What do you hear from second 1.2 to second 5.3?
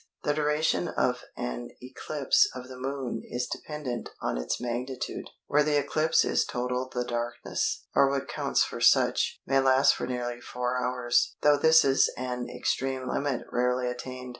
an eclipse of the Moon is dependent on its magnitude.